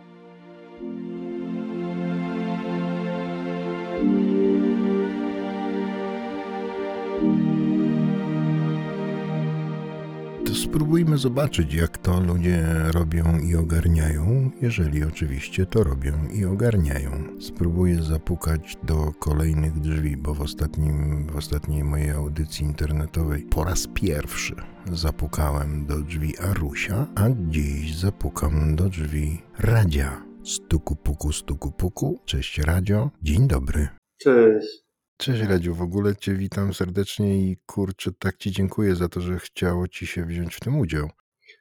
To 10.52 10.58
spróbujmy 10.58 11.18
zobaczyć, 11.18 11.74
jak 11.74 11.98
to 11.98 12.20
ludzie 12.20 12.64
robią 12.94 13.38
i 13.38 13.56
ogarniają, 13.56 14.50
jeżeli 14.60 15.04
oczywiście 15.04 15.66
to 15.66 15.84
robią 15.84 16.12
i 16.34 16.44
ogarniają. 16.44 17.10
Spróbuję 17.40 18.02
zapukać 18.02 18.76
do 18.82 19.12
kolejnych 19.18 19.80
drzwi, 19.80 20.16
bo 20.16 20.34
w, 20.34 20.40
ostatnim, 20.40 21.26
w 21.26 21.36
ostatniej 21.36 21.84
mojej 21.84 22.10
audycji 22.10 22.64
internetowej 22.64 23.42
po 23.42 23.64
raz 23.64 23.86
pierwszy 23.94 24.54
zapukałem 24.92 25.86
do 25.86 25.98
drzwi 25.98 26.38
Arusia, 26.38 27.06
a 27.14 27.22
dziś 27.48 27.96
zapukam 27.96 28.76
do 28.76 28.88
drzwi 28.88 29.42
Radzia. 29.58 30.22
Stuku 30.44 30.96
puku, 30.96 31.32
stuku 31.32 31.72
puku. 31.72 32.20
Cześć 32.24 32.58
Radio. 32.58 33.10
Dzień 33.22 33.48
dobry. 33.48 33.88
Cześć. 34.20 34.91
Cześć 35.22 35.42
Radziu, 35.42 35.74
w 35.74 35.82
ogóle 35.82 36.16
Cię 36.16 36.34
witam 36.34 36.74
serdecznie 36.74 37.36
i 37.36 37.56
kurczę, 37.66 38.10
tak 38.18 38.36
Ci 38.36 38.50
dziękuję 38.50 38.94
za 38.94 39.08
to, 39.08 39.20
że 39.20 39.38
chciało 39.38 39.88
Ci 39.88 40.06
się 40.06 40.24
wziąć 40.24 40.54
w 40.54 40.60
tym 40.60 40.78
udział. 40.78 41.08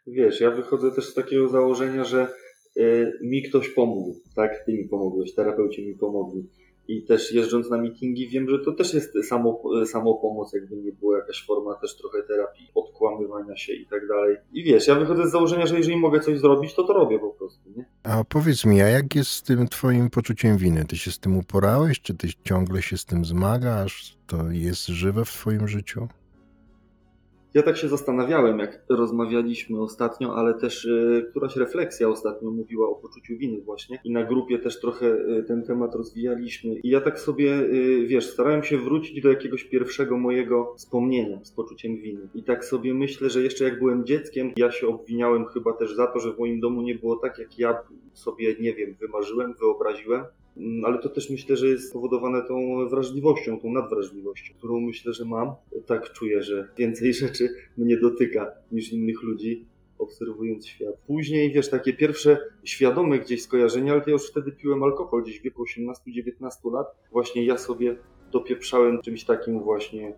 Wiesz, 0.07 0.41
ja 0.41 0.51
wychodzę 0.51 0.91
też 0.91 1.05
z 1.09 1.13
takiego 1.13 1.49
założenia, 1.49 2.03
że 2.03 2.27
y, 2.77 3.11
mi 3.23 3.43
ktoś 3.43 3.69
pomógł, 3.69 4.15
tak? 4.35 4.63
Ty 4.65 4.73
mi 4.73 4.87
pomogłeś, 4.87 5.35
terapeuci 5.35 5.87
mi 5.87 5.95
pomogli. 5.95 6.49
I 6.91 7.03
też 7.03 7.31
jeżdżąc 7.31 7.69
na 7.69 7.77
meetingi 7.77 8.27
wiem, 8.27 8.49
że 8.49 8.59
to 8.59 8.71
też 8.71 8.93
jest 8.93 9.13
samo, 9.29 9.61
samo 9.85 10.13
pomoc, 10.13 10.53
jakby 10.53 10.75
nie 10.75 10.91
była 10.91 11.17
jakaś 11.17 11.45
forma 11.45 11.75
też 11.75 11.97
trochę 11.97 12.23
terapii, 12.23 12.67
odkłamywania 12.75 13.57
się 13.57 13.73
i 13.73 13.85
tak 13.85 14.07
dalej. 14.07 14.37
I 14.53 14.63
wiesz, 14.63 14.87
ja 14.87 14.95
wychodzę 14.95 15.27
z 15.27 15.31
założenia, 15.31 15.65
że 15.65 15.77
jeżeli 15.77 15.97
mogę 15.97 16.19
coś 16.19 16.39
zrobić, 16.39 16.73
to 16.73 16.83
to 16.83 16.93
robię 16.93 17.19
po 17.19 17.29
prostu, 17.29 17.69
nie? 17.75 17.85
A 18.03 18.23
powiedz 18.23 18.65
mi, 18.65 18.81
a 18.81 18.87
jak 18.87 19.15
jest 19.15 19.31
z 19.31 19.43
tym 19.43 19.67
Twoim 19.67 20.09
poczuciem 20.09 20.57
winy? 20.57 20.85
Ty 20.85 20.97
się 20.97 21.11
z 21.11 21.19
tym 21.19 21.37
uporałeś, 21.37 22.01
czy 22.01 22.13
Ty 22.13 22.27
ciągle 22.43 22.81
się 22.81 22.97
z 22.97 23.05
tym 23.05 23.25
zmagasz? 23.25 24.17
To 24.27 24.37
jest 24.51 24.87
żywe 24.87 25.25
w 25.25 25.31
Twoim 25.31 25.67
życiu? 25.67 26.07
Ja 27.53 27.63
tak 27.63 27.77
się 27.77 27.87
zastanawiałem, 27.87 28.59
jak 28.59 28.83
rozmawialiśmy 28.89 29.81
ostatnio, 29.81 30.35
ale 30.35 30.53
też 30.53 30.85
y, 30.85 31.27
któraś 31.29 31.55
refleksja 31.55 32.09
ostatnio 32.09 32.51
mówiła 32.51 32.89
o 32.89 32.95
poczuciu 32.95 33.37
winy 33.37 33.61
właśnie 33.61 33.99
i 34.03 34.11
na 34.11 34.23
grupie 34.23 34.59
też 34.59 34.79
trochę 34.79 35.05
y, 35.07 35.43
ten 35.47 35.63
temat 35.63 35.95
rozwijaliśmy. 35.95 36.75
I 36.83 36.89
ja 36.89 37.01
tak 37.01 37.19
sobie, 37.19 37.53
y, 37.53 38.05
wiesz, 38.07 38.29
starałem 38.29 38.63
się 38.63 38.77
wrócić 38.77 39.21
do 39.21 39.29
jakiegoś 39.29 39.63
pierwszego 39.63 40.17
mojego 40.17 40.73
wspomnienia 40.77 41.39
z 41.43 41.51
poczuciem 41.51 41.97
winy. 41.97 42.29
I 42.35 42.43
tak 42.43 42.65
sobie 42.65 42.93
myślę, 42.93 43.29
że 43.29 43.41
jeszcze 43.41 43.63
jak 43.63 43.79
byłem 43.79 44.05
dzieckiem, 44.05 44.51
ja 44.57 44.71
się 44.71 44.87
obwiniałem 44.87 45.45
chyba 45.45 45.73
też 45.73 45.95
za 45.95 46.07
to, 46.07 46.19
że 46.19 46.33
w 46.33 46.39
moim 46.39 46.59
domu 46.59 46.81
nie 46.81 46.95
było 46.95 47.15
tak, 47.15 47.39
jak 47.39 47.59
ja 47.59 47.77
sobie, 48.13 48.55
nie 48.59 48.73
wiem, 48.73 48.95
wymarzyłem, 48.99 49.53
wyobraziłem. 49.59 50.23
Mm, 50.57 50.85
ale 50.85 50.99
to 50.99 51.09
też 51.09 51.29
myślę, 51.29 51.57
że 51.57 51.67
jest 51.67 51.89
spowodowane 51.89 52.41
tą 52.47 52.87
wrażliwością, 52.89 53.59
tą 53.59 53.71
nadwrażliwością, 53.71 54.53
którą 54.57 54.79
myślę, 54.79 55.13
że 55.13 55.25
mam. 55.25 55.51
Tak 55.85 56.11
czuję, 56.11 56.43
że 56.43 56.67
więcej 56.77 57.13
rzeczy 57.23 57.49
mnie 57.77 57.97
dotyka 57.97 58.51
niż 58.71 58.93
innych 58.93 59.23
ludzi, 59.23 59.65
obserwując 59.99 60.67
świat. 60.67 60.95
Później, 61.07 61.51
wiesz, 61.51 61.69
takie 61.69 61.93
pierwsze 61.93 62.37
świadome 62.63 63.19
gdzieś 63.19 63.43
skojarzenia, 63.43 63.93
ale 63.93 64.03
ja 64.07 64.13
już 64.13 64.29
wtedy 64.29 64.51
piłem 64.51 64.83
alkohol, 64.83 65.23
gdzieś 65.23 65.39
w 65.39 65.43
wieku 65.43 65.63
18-19 65.63 66.73
lat. 66.73 66.87
Właśnie 67.11 67.45
ja 67.45 67.57
sobie 67.57 67.95
dopieprzałem 68.31 69.01
czymś 69.01 69.23
takim 69.23 69.59
właśnie, 69.59 70.13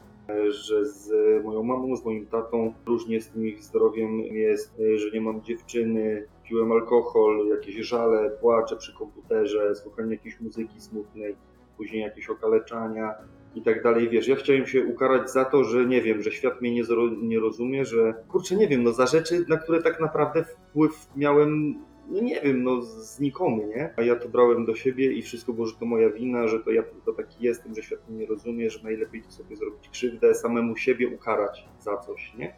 że 0.49 0.85
z 0.85 1.11
moją 1.43 1.63
mamą, 1.63 1.95
z 1.95 2.05
moim 2.05 2.25
tatą 2.25 2.73
różnie 2.85 3.21
z 3.21 3.29
tym 3.29 3.47
ich 3.47 3.63
zdrowiem 3.63 4.19
jest, 4.19 4.81
że 4.95 5.11
nie 5.11 5.21
mam 5.21 5.41
dziewczyny, 5.41 6.27
piłem 6.43 6.71
alkohol, 6.71 7.47
jakieś 7.47 7.75
żale, 7.75 8.29
płacze 8.29 8.75
przy 8.75 8.93
komputerze, 8.93 9.75
słuchanie 9.75 10.11
jakiejś 10.11 10.39
muzyki 10.39 10.81
smutnej, 10.81 11.35
później 11.77 12.01
jakieś 12.01 12.29
okaleczania 12.29 13.13
i 13.55 13.61
tak 13.61 13.83
dalej, 13.83 14.09
wiesz, 14.09 14.27
ja 14.27 14.35
chciałem 14.35 14.67
się 14.67 14.85
ukarać 14.85 15.31
za 15.31 15.45
to, 15.45 15.63
że 15.63 15.85
nie 15.85 16.01
wiem, 16.01 16.21
że 16.21 16.31
świat 16.31 16.61
mnie 16.61 16.71
nie, 16.71 16.83
nie 17.21 17.39
rozumie, 17.39 17.85
że 17.85 18.13
kurczę, 18.27 18.55
nie 18.55 18.67
wiem, 18.67 18.83
no 18.83 18.91
za 18.91 19.07
rzeczy, 19.07 19.45
na 19.49 19.57
które 19.57 19.81
tak 19.81 19.99
naprawdę 19.99 20.43
wpływ 20.43 21.07
miałem 21.15 21.75
no 22.07 22.21
nie 22.21 22.41
wiem, 22.41 22.63
no 22.63 22.81
znikomy, 22.81 23.67
nie? 23.67 23.93
A 23.97 24.01
ja 24.01 24.15
to 24.15 24.29
brałem 24.29 24.65
do 24.65 24.75
siebie 24.75 25.11
i 25.11 25.21
wszystko 25.21 25.53
było, 25.53 25.67
że 25.67 25.75
to 25.75 25.85
moja 25.85 26.09
wina, 26.09 26.47
że 26.47 26.59
to 26.59 26.71
ja 26.71 26.83
tylko 26.83 27.13
taki 27.13 27.45
jestem, 27.45 27.75
że 27.75 27.83
świat 27.83 28.09
mnie 28.09 28.19
nie 28.19 28.25
rozumie, 28.25 28.69
że 28.69 28.83
najlepiej 28.83 29.21
to 29.21 29.31
sobie 29.31 29.55
zrobić 29.55 29.89
krzywdę, 29.89 30.35
samemu 30.35 30.75
siebie 30.75 31.07
ukarać 31.07 31.65
za 31.79 31.97
coś, 31.97 32.33
nie? 32.37 32.55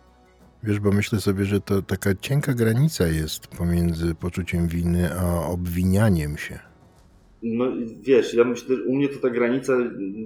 Wiesz, 0.67 0.79
bo 0.79 0.91
myślę 0.91 1.19
sobie, 1.19 1.45
że 1.45 1.61
to 1.61 1.81
taka 1.81 2.15
cienka 2.15 2.53
granica 2.53 3.07
jest 3.07 3.47
pomiędzy 3.47 4.15
poczuciem 4.15 4.67
winy 4.67 5.09
a 5.19 5.47
obwinianiem 5.47 6.37
się. 6.37 6.59
No 7.43 7.65
wiesz, 8.01 8.33
ja 8.33 8.43
myślę, 8.43 8.75
że 8.75 8.83
u 8.83 8.95
mnie 8.95 9.09
to 9.09 9.19
ta 9.19 9.29
granica 9.29 9.77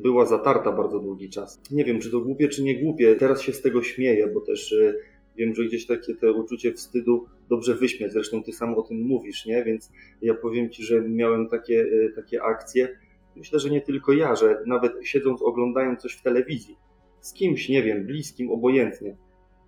była 0.03 0.25
zatarta 0.25 0.71
bardzo 0.71 0.99
długi 0.99 1.29
czas. 1.29 1.61
Nie 1.71 1.85
wiem, 1.85 1.99
czy 1.99 2.11
to 2.11 2.19
głupie, 2.19 2.47
czy 2.47 2.63
nie 2.63 2.81
głupie. 2.83 3.15
Teraz 3.15 3.41
się 3.41 3.53
z 3.53 3.61
tego 3.61 3.83
śmieję, 3.83 4.27
bo 4.27 4.41
też 4.41 4.71
y, 4.71 4.99
wiem, 5.37 5.55
że 5.55 5.65
gdzieś 5.65 5.85
takie 5.85 6.15
te 6.15 6.33
uczucie 6.33 6.73
wstydu 6.73 7.25
dobrze 7.49 7.75
wyśmiać. 7.75 8.13
Zresztą 8.13 8.43
ty 8.43 8.51
sam 8.51 8.73
o 8.73 8.81
tym 8.81 9.01
mówisz, 9.01 9.45
nie? 9.45 9.63
Więc 9.63 9.91
ja 10.21 10.33
powiem 10.33 10.69
ci, 10.69 10.83
że 10.83 11.01
miałem 11.01 11.49
takie, 11.49 11.81
y, 11.81 12.13
takie 12.15 12.43
akcje. 12.43 12.97
Myślę, 13.35 13.59
że 13.59 13.69
nie 13.69 13.81
tylko 13.81 14.13
ja, 14.13 14.35
że 14.35 14.63
nawet 14.65 14.93
siedząc, 15.03 15.41
oglądając 15.41 16.01
coś 16.01 16.13
w 16.13 16.21
telewizji, 16.21 16.77
z 17.21 17.33
kimś, 17.33 17.69
nie 17.69 17.83
wiem, 17.83 18.05
bliskim, 18.05 18.51
obojętnie, 18.51 19.17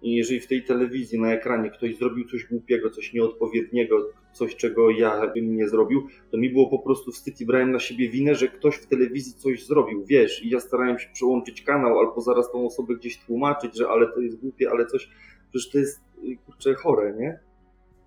i 0.02 0.16
jeżeli 0.16 0.40
w 0.40 0.48
tej 0.48 0.64
telewizji 0.64 1.20
na 1.20 1.34
ekranie 1.34 1.70
ktoś 1.70 1.98
zrobił 1.98 2.26
coś 2.28 2.46
głupiego, 2.46 2.90
coś 2.90 3.14
nieodpowiedniego, 3.14 4.10
coś 4.34 4.56
czego 4.56 4.90
ja 4.90 5.28
bym 5.28 5.56
nie 5.56 5.68
zrobił, 5.68 6.08
to 6.32 6.38
mi 6.38 6.50
było 6.50 6.70
po 6.70 6.80
prostu 6.80 7.12
wstyd 7.12 7.42
i 7.42 7.46
brałem 7.46 7.72
na 7.72 7.80
siebie 7.80 8.10
winę, 8.10 8.36
że 8.36 8.48
ktoś 8.48 8.76
w 8.76 8.88
telewizji 8.88 9.34
coś 9.34 9.66
zrobił, 9.66 10.06
wiesz, 10.06 10.44
i 10.44 10.50
ja 10.50 10.60
starałem 10.60 11.00
się 11.00 11.10
przełączyć 11.14 11.62
kanał 11.62 12.00
albo 12.00 12.22
zaraz 12.22 12.52
tą 12.52 12.66
osobę 12.66 12.96
gdzieś 12.96 13.18
tłumaczyć, 13.18 13.78
że 13.78 13.90
ale 13.90 14.08
to 14.08 14.20
jest 14.20 14.40
głupie, 14.40 14.70
ale 14.72 14.86
coś, 14.86 15.10
przecież 15.50 15.70
to 15.70 15.78
jest 15.78 16.02
kurczę 16.46 16.74
chore, 16.74 17.14
nie? 17.20 17.51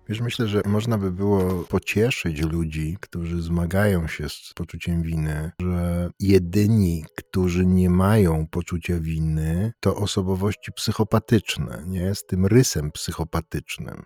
Wiesz, 0.09 0.21
myślę, 0.21 0.47
że 0.47 0.61
można 0.65 0.97
by 0.97 1.11
było 1.11 1.63
pocieszyć 1.63 2.41
ludzi, 2.41 2.97
którzy 3.01 3.41
zmagają 3.41 4.07
się 4.07 4.29
z 4.29 4.51
poczuciem 4.55 5.01
winy, 5.01 5.51
że 5.61 6.09
jedyni, 6.19 7.05
którzy 7.17 7.65
nie 7.65 7.89
mają 7.89 8.47
poczucia 8.47 8.99
winy, 8.99 9.73
to 9.79 9.95
osobowości 9.95 10.71
psychopatyczne, 10.71 11.83
nie? 11.87 12.15
Z 12.15 12.25
tym 12.25 12.45
rysem 12.45 12.91
psychopatycznym. 12.91 14.03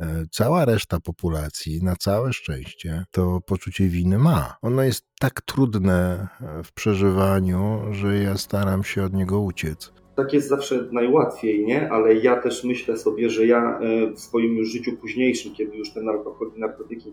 E, 0.00 0.24
cała 0.30 0.64
reszta 0.64 1.00
populacji, 1.00 1.82
na 1.82 1.96
całe 1.96 2.32
szczęście, 2.32 3.04
to 3.10 3.40
poczucie 3.40 3.88
winy 3.88 4.18
ma. 4.18 4.56
Ono 4.62 4.82
jest 4.82 5.06
tak 5.20 5.42
trudne 5.42 6.28
w 6.64 6.72
przeżywaniu, 6.72 7.82
że 7.90 8.18
ja 8.18 8.38
staram 8.38 8.84
się 8.84 9.04
od 9.04 9.12
niego 9.12 9.40
uciec 9.40 9.92
tak 10.16 10.32
jest 10.32 10.48
zawsze 10.48 10.88
najłatwiej, 10.92 11.66
nie? 11.66 11.92
Ale 11.92 12.14
ja 12.14 12.40
też 12.40 12.64
myślę 12.64 12.96
sobie, 12.96 13.30
że 13.30 13.46
ja 13.46 13.78
e, 13.80 14.10
w 14.10 14.20
swoim 14.20 14.56
już 14.56 14.68
życiu 14.68 14.96
późniejszym, 14.96 15.54
kiedy 15.54 15.76
już 15.76 15.90
te 15.90 16.00
alkohol 16.00 16.50
i 16.56 16.60
narkotyki 16.60 17.12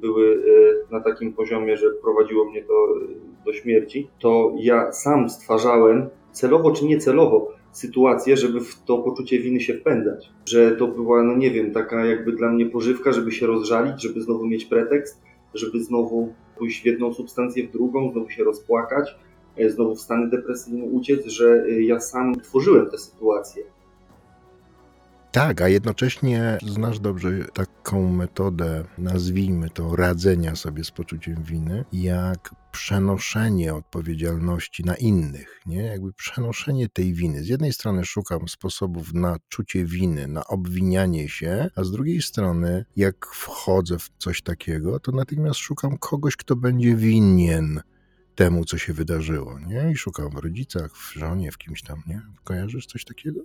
były 0.00 0.32
e, 0.32 0.92
na 0.92 1.00
takim 1.00 1.32
poziomie, 1.32 1.76
że 1.76 1.90
prowadziło 1.90 2.44
mnie 2.44 2.62
to 2.62 2.74
e, 2.74 3.44
do 3.44 3.52
śmierci, 3.52 4.08
to 4.18 4.52
ja 4.58 4.92
sam 4.92 5.30
stwarzałem, 5.30 6.08
celowo 6.32 6.70
czy 6.70 6.84
niecelowo, 6.84 7.52
sytuację, 7.72 8.36
żeby 8.36 8.60
w 8.60 8.82
to 8.82 8.98
poczucie 8.98 9.38
winy 9.38 9.60
się 9.60 9.74
wpędzać. 9.74 10.30
Że 10.46 10.76
to 10.76 10.86
była, 10.86 11.22
no 11.22 11.36
nie 11.36 11.50
wiem, 11.50 11.72
taka 11.72 12.06
jakby 12.06 12.32
dla 12.32 12.50
mnie 12.50 12.66
pożywka, 12.66 13.12
żeby 13.12 13.32
się 13.32 13.46
rozżalić, 13.46 14.02
żeby 14.02 14.20
znowu 14.20 14.46
mieć 14.46 14.64
pretekst, 14.64 15.22
żeby 15.54 15.82
znowu 15.82 16.32
pójść 16.58 16.82
w 16.82 16.86
jedną 16.86 17.14
substancję, 17.14 17.68
w 17.68 17.72
drugą, 17.72 18.12
znowu 18.12 18.30
się 18.30 18.44
rozpłakać, 18.44 19.16
znowu 19.66 19.94
w 19.94 20.00
stany 20.00 20.30
depresyjne 20.30 20.84
uciec, 20.84 21.26
że 21.26 21.64
e, 21.68 21.82
ja 21.82 22.00
sam 22.00 22.40
tworzyłem 22.40 22.90
tę 22.90 22.98
sytuację. 22.98 23.62
Tak, 25.32 25.62
a 25.62 25.68
jednocześnie 25.68 26.58
znasz 26.66 27.00
dobrze 27.00 27.30
taką 27.54 28.12
metodę, 28.12 28.84
nazwijmy 28.98 29.70
to, 29.70 29.96
radzenia 29.96 30.56
sobie 30.56 30.84
z 30.84 30.90
poczuciem 30.90 31.42
winy, 31.42 31.84
jak 31.92 32.54
przenoszenie 32.72 33.74
odpowiedzialności 33.74 34.84
na 34.84 34.94
innych, 34.94 35.60
nie? 35.66 35.82
Jakby 35.82 36.12
przenoszenie 36.12 36.88
tej 36.88 37.14
winy. 37.14 37.42
Z 37.42 37.48
jednej 37.48 37.72
strony 37.72 38.04
szukam 38.04 38.48
sposobów 38.48 39.14
na 39.14 39.36
czucie 39.48 39.84
winy, 39.84 40.28
na 40.28 40.46
obwinianie 40.46 41.28
się, 41.28 41.70
a 41.76 41.84
z 41.84 41.90
drugiej 41.90 42.22
strony, 42.22 42.84
jak 42.96 43.26
wchodzę 43.26 43.98
w 43.98 44.10
coś 44.18 44.42
takiego, 44.42 45.00
to 45.00 45.12
natychmiast 45.12 45.60
szukam 45.60 45.98
kogoś, 45.98 46.36
kto 46.36 46.56
będzie 46.56 46.96
winien 46.96 47.80
temu, 48.38 48.64
co 48.64 48.78
się 48.78 48.92
wydarzyło, 48.92 49.58
nie? 49.68 49.90
I 49.92 49.96
szukam 49.96 50.30
w 50.30 50.38
rodzicach, 50.38 50.96
w 50.96 51.12
żonie, 51.12 51.52
w 51.52 51.58
kimś 51.58 51.82
tam, 51.82 52.02
nie? 52.06 52.20
Kojarzysz 52.44 52.86
coś 52.86 53.04
takiego? 53.04 53.40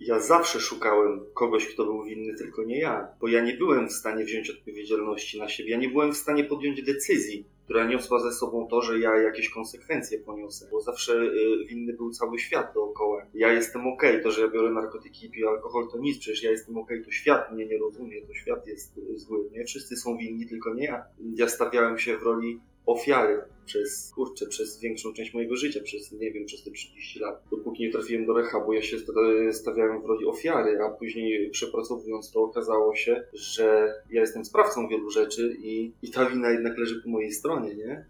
Ja 0.00 0.20
zawsze 0.20 0.60
szukałem 0.60 1.20
kogoś, 1.34 1.66
kto 1.66 1.84
był 1.84 2.04
winny, 2.04 2.34
tylko 2.34 2.64
nie 2.64 2.78
ja, 2.78 3.08
bo 3.20 3.28
ja 3.28 3.40
nie 3.44 3.54
byłem 3.54 3.88
w 3.88 3.92
stanie 3.92 4.24
wziąć 4.24 4.50
odpowiedzialności 4.50 5.38
na 5.38 5.48
siebie, 5.48 5.70
ja 5.70 5.78
nie 5.78 5.88
byłem 5.88 6.12
w 6.12 6.16
stanie 6.16 6.44
podjąć 6.44 6.82
decyzji, 6.82 7.44
która 7.64 7.84
niosła 7.84 8.20
ze 8.20 8.32
sobą 8.32 8.68
to, 8.70 8.82
że 8.82 8.98
ja 8.98 9.16
jakieś 9.16 9.50
konsekwencje 9.50 10.18
poniosę, 10.18 10.68
bo 10.70 10.80
zawsze 10.80 11.12
y, 11.12 11.66
winny 11.68 11.92
był 11.92 12.10
cały 12.10 12.38
świat 12.38 12.74
dookoła. 12.74 13.26
Ja 13.34 13.52
jestem 13.52 13.86
okej, 13.86 14.10
okay. 14.10 14.22
to, 14.22 14.30
że 14.30 14.40
ja 14.42 14.48
biorę 14.48 14.70
narkotyki 14.70 15.26
i 15.26 15.30
piję 15.30 15.48
alkohol, 15.48 15.88
to 15.92 15.98
nic, 15.98 16.18
przecież 16.18 16.42
ja 16.42 16.50
jestem 16.50 16.76
okej, 16.76 16.96
okay. 16.96 17.06
to 17.06 17.10
świat 17.10 17.52
mnie 17.52 17.66
nie 17.66 17.78
rozumie, 17.78 18.22
to 18.26 18.34
świat 18.34 18.66
jest 18.66 18.98
y, 18.98 19.18
zły, 19.18 19.50
nie? 19.52 19.64
Wszyscy 19.64 19.96
są 19.96 20.16
winni, 20.16 20.46
tylko 20.46 20.74
nie 20.74 20.84
ja. 20.84 21.04
Ja 21.34 21.48
stawiałem 21.48 21.98
się 21.98 22.18
w 22.18 22.22
roli 22.22 22.60
ofiary 22.86 23.42
przez, 23.66 24.12
kurczę, 24.14 24.46
przez 24.46 24.80
większą 24.80 25.12
część 25.12 25.34
mojego 25.34 25.56
życia, 25.56 25.80
przez, 25.84 26.12
nie 26.12 26.32
wiem, 26.32 26.46
przez 26.46 26.64
te 26.64 26.70
30 26.70 27.20
lat. 27.20 27.42
Dopóki 27.50 27.82
nie 27.82 27.92
trafiłem 27.92 28.26
do 28.26 28.34
rehabu, 28.34 28.72
ja 28.72 28.82
się 28.82 28.96
stawiałem 29.52 30.02
w 30.02 30.04
roli 30.04 30.26
ofiary, 30.26 30.78
a 30.82 30.90
później 30.90 31.50
przepracowując 31.50 32.32
to 32.32 32.42
okazało 32.42 32.94
się, 32.94 33.24
że 33.32 33.94
ja 34.10 34.20
jestem 34.20 34.44
sprawcą 34.44 34.88
wielu 34.88 35.10
rzeczy 35.10 35.56
i, 35.58 35.92
i 36.02 36.10
ta 36.10 36.30
wina 36.30 36.50
jednak 36.50 36.78
leży 36.78 37.02
po 37.02 37.10
mojej 37.10 37.32
stronie, 37.32 37.74
nie? 37.74 38.06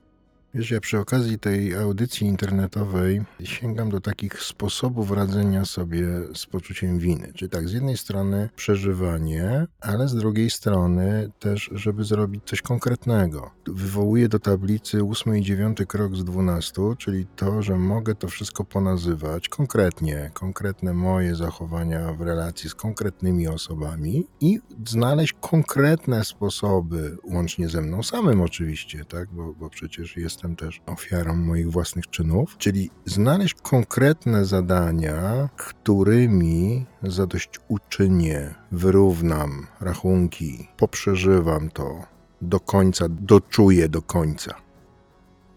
Wiesz, 0.57 0.71
ja 0.71 0.81
przy 0.81 0.99
okazji 0.99 1.39
tej 1.39 1.75
audycji 1.75 2.27
internetowej 2.27 3.23
sięgam 3.45 3.91
do 3.91 4.01
takich 4.01 4.43
sposobów 4.43 5.11
radzenia 5.11 5.65
sobie 5.65 6.07
z 6.35 6.47
poczuciem 6.47 6.99
winy. 6.99 7.33
Czyli 7.35 7.51
tak, 7.51 7.69
z 7.69 7.73
jednej 7.73 7.97
strony 7.97 8.49
przeżywanie, 8.57 9.67
ale 9.81 10.09
z 10.09 10.15
drugiej 10.15 10.51
strony 10.51 11.31
też, 11.39 11.71
żeby 11.73 12.05
zrobić 12.05 12.45
coś 12.45 12.63
konkretnego. 12.63 13.51
Wywołuję 13.67 14.29
do 14.29 14.39
tablicy 14.39 15.05
ósmy 15.05 15.39
i 15.39 15.43
dziewiąty 15.43 15.87
krok 15.87 16.17
z 16.17 16.25
dwunastu, 16.25 16.95
czyli 16.99 17.27
to, 17.27 17.63
że 17.63 17.77
mogę 17.77 18.15
to 18.15 18.29
wszystko 18.29 18.65
ponazywać 18.65 19.49
konkretnie, 19.49 20.31
konkretne 20.35 20.95
moje 20.95 21.35
zachowania 21.35 22.13
w 22.13 22.21
relacji 22.21 22.71
z 22.71 22.75
konkretnymi 22.75 23.49
osobami 23.49 24.27
i 24.41 24.61
znaleźć 24.87 25.33
konkretne 25.41 26.25
sposoby, 26.25 27.17
łącznie 27.25 27.69
ze 27.69 27.83
mną 27.83 28.03
samym 28.03 28.41
oczywiście, 28.41 29.05
tak, 29.05 29.29
bo, 29.31 29.53
bo 29.53 29.71
przecież 29.71 30.17
jestem 30.17 30.46
też 30.55 30.81
ofiarą 30.87 31.37
moich 31.37 31.71
własnych 31.71 32.11
czynów, 32.11 32.57
czyli 32.59 32.91
znaleźć 33.05 33.55
konkretne 33.55 34.45
zadania, 34.45 35.49
którymi 35.57 36.85
zadośćuczynię, 37.03 38.55
wyrównam 38.73 39.67
rachunki, 39.81 40.69
poprzeżywam 40.76 41.71
to 41.71 42.03
do 42.43 42.61
końca, 42.61 43.07
doczuję 43.09 43.88
do 43.88 44.03
końca. 44.03 44.55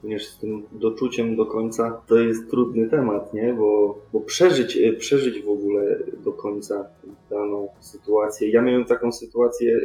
Również 0.03 0.27
z 0.27 0.39
tym 0.39 0.63
doczuciem 0.71 1.35
do 1.35 1.45
końca 1.45 2.01
to 2.07 2.15
jest 2.15 2.49
trudny 2.49 2.89
temat, 2.89 3.33
nie? 3.33 3.53
Bo, 3.53 3.97
bo 4.13 4.21
przeżyć, 4.21 4.77
e, 4.77 4.93
przeżyć 4.93 5.43
w 5.43 5.49
ogóle 5.49 5.99
do 6.23 6.31
końca 6.31 6.85
daną 7.29 7.67
sytuację. 7.79 8.49
Ja 8.49 8.61
miałem 8.61 8.85
taką 8.85 9.11
sytuację 9.11 9.75
e, 9.75 9.79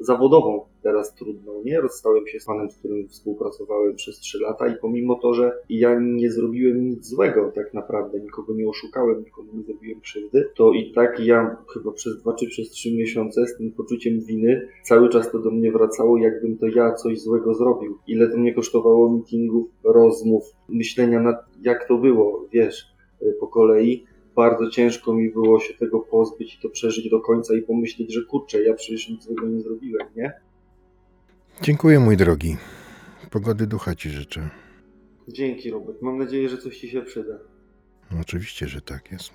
zawodową 0.00 0.64
teraz 0.82 1.14
trudną, 1.14 1.62
nie? 1.64 1.80
Rozstałem 1.80 2.26
się 2.26 2.40
z 2.40 2.44
panem, 2.44 2.70
z 2.70 2.78
którym 2.78 3.08
współpracowałem 3.08 3.94
przez 3.94 4.18
3 4.18 4.38
lata 4.38 4.66
i 4.66 4.76
pomimo 4.76 5.14
to, 5.14 5.34
że 5.34 5.52
ja 5.68 6.00
nie 6.00 6.30
zrobiłem 6.30 6.88
nic 6.88 7.06
złego 7.06 7.52
tak 7.54 7.74
naprawdę, 7.74 8.20
nikogo 8.20 8.54
nie 8.54 8.68
oszukałem, 8.68 9.24
nikomu 9.24 9.48
nie 9.54 9.62
zrobiłem 9.62 10.00
krzywdy, 10.00 10.48
to 10.54 10.72
i 10.72 10.92
tak 10.92 11.20
ja 11.20 11.56
chyba 11.74 11.92
przez 11.92 12.22
2 12.22 12.34
czy 12.34 12.46
przez 12.46 12.70
3 12.70 12.96
miesiące 12.96 13.46
z 13.46 13.56
tym 13.56 13.72
poczuciem 13.72 14.20
winy 14.20 14.68
cały 14.82 15.08
czas 15.08 15.32
to 15.32 15.38
do 15.38 15.50
mnie 15.50 15.72
wracało, 15.72 16.18
jakbym 16.18 16.58
to 16.58 16.66
ja 16.66 16.94
coś 16.94 17.20
złego 17.20 17.54
zrobił. 17.54 17.98
Ile 18.06 18.28
to 18.28 18.36
mnie 18.36 18.54
kosztowało 18.54 19.12
meetingów, 19.12 19.68
rozmów, 19.84 20.44
myślenia 20.68 21.20
nad 21.20 21.36
jak 21.62 21.88
to 21.88 21.98
było, 21.98 22.48
wiesz, 22.52 22.86
y, 23.22 23.36
po 23.40 23.46
kolei 23.46 24.04
bardzo 24.36 24.70
ciężko 24.70 25.14
mi 25.14 25.30
było 25.30 25.60
się 25.60 25.74
tego 25.74 26.00
pozbyć 26.00 26.54
i 26.54 26.62
to 26.62 26.68
przeżyć 26.68 27.10
do 27.10 27.20
końca 27.20 27.54
i 27.54 27.62
pomyśleć, 27.62 28.12
że 28.12 28.22
kurczę, 28.22 28.62
ja 28.62 28.74
przecież 28.74 29.08
nic 29.08 29.24
złego 29.24 29.46
nie 29.46 29.60
zrobiłem, 29.60 30.06
nie? 30.16 30.32
Dziękuję, 31.60 32.00
mój 32.00 32.16
drogi. 32.16 32.56
Pogody 33.30 33.66
ducha 33.66 33.94
ci 33.94 34.10
życzę. 34.10 34.50
Dzięki, 35.28 35.70
Robert. 35.70 36.02
Mam 36.02 36.18
nadzieję, 36.18 36.48
że 36.48 36.58
coś 36.58 36.78
ci 36.78 36.88
się 36.88 37.02
przyda. 37.02 37.38
No, 38.10 38.20
oczywiście, 38.20 38.68
że 38.68 38.80
tak 38.80 39.12
jest. 39.12 39.32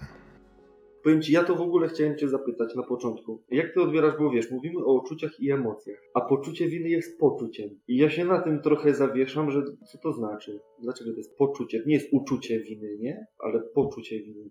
Powiem 1.03 1.21
ci, 1.21 1.33
ja 1.33 1.43
to 1.43 1.55
w 1.55 1.61
ogóle 1.61 1.87
chciałem 1.87 2.17
cię 2.17 2.29
zapytać 2.29 2.75
na 2.75 2.83
początku. 2.83 3.43
Jak 3.51 3.73
ty 3.73 3.81
odbierasz, 3.81 4.13
bo 4.19 4.29
wiesz, 4.29 4.51
mówimy 4.51 4.85
o 4.85 4.93
uczuciach 5.01 5.39
i 5.39 5.51
emocjach, 5.51 5.97
a 6.13 6.21
poczucie 6.21 6.67
winy 6.67 6.89
jest 6.89 7.19
poczuciem. 7.19 7.69
I 7.87 7.97
ja 7.97 8.09
się 8.09 8.25
na 8.25 8.41
tym 8.41 8.61
trochę 8.61 8.93
zawieszam, 8.93 9.51
że 9.51 9.63
co 9.91 9.97
to 9.97 10.13
znaczy? 10.13 10.59
Dlaczego 10.79 11.11
to 11.11 11.17
jest 11.17 11.37
poczucie? 11.37 11.83
Nie 11.85 11.93
jest 11.93 12.07
uczucie 12.11 12.59
winy, 12.59 12.97
nie? 12.99 13.25
Ale 13.39 13.59
poczucie 13.75 14.19
winy. 14.23 14.49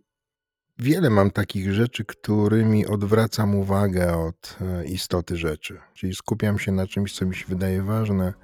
Wiele 0.79 1.11
mam 1.11 1.31
takich 1.31 1.73
rzeczy, 1.73 2.05
którymi 2.05 2.87
odwracam 2.87 3.55
uwagę 3.55 4.17
od 4.17 4.57
e, 4.61 4.85
istoty 4.85 5.37
rzeczy. 5.37 5.79
Czyli 5.95 6.15
skupiam 6.15 6.59
się 6.59 6.73
na 6.73 6.87
czymś, 6.87 7.13
co 7.13 7.27
mi 7.27 7.35
się 7.35 7.45
wydaje 7.49 7.83
ważne, 7.83 8.35